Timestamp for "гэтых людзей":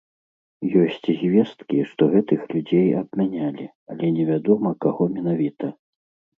2.15-2.89